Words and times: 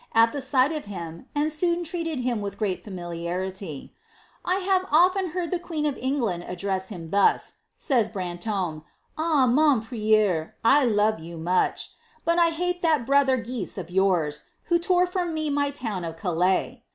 at 0.15 0.33
the 0.33 0.39
si^ht 0.39 0.75
of 0.75 0.85
him, 0.85 1.27
and 1.35 1.51
soon 1.53 1.83
treated 1.83 2.23
bim 2.23 2.41
with 2.41 2.57
great 2.57 2.83
fainiliarity." 2.83 3.91
I 4.43 4.59
fasre 4.61 4.85
ufiea 4.89 5.29
heard 5.33 5.51
the 5.51 5.59
queen 5.59 5.85
of 5.85 5.95
England 5.97 6.45
address 6.47 6.87
him 6.89 7.11
thus." 7.11 7.53
says 7.77 8.09
Branionie, 8.09 8.83
"Ab, 9.19 9.49
muD 9.51 9.87
Piteur, 9.87 10.55
I 10.65 10.85
love 10.85 11.19
you 11.19 11.37
uiucb;' 11.37 11.87
but 12.25 12.39
I 12.39 12.49
iiate 12.49 12.81
lliat 12.81 13.05
brother 13.05 13.37
Guise 13.37 13.77
of 13.77 13.91
your*, 13.91 14.31
who. 14.63 14.79
lore 14.89 15.05
from 15.05 15.35
loe 15.35 15.51
my 15.51 15.69
town 15.69 16.03
of 16.03 16.17
Calais." 16.17 16.83